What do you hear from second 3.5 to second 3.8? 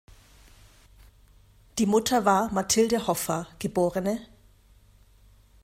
geb.